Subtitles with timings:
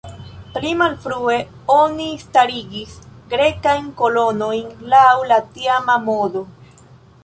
[0.53, 1.35] Pli malfrue,
[1.75, 2.97] oni starigis
[3.35, 6.49] grekajn kolonojn laŭ la tiama modo.